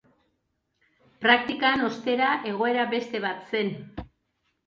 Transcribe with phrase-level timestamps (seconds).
[1.25, 3.69] Praktikan, ostera, egoera beste bat zen.